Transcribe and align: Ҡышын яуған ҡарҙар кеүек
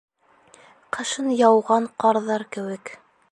Ҡышын 0.97 1.29
яуған 1.43 1.87
ҡарҙар 2.05 2.47
кеүек 2.57 2.95